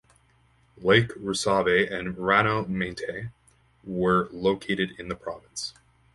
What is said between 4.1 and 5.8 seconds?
located in the province.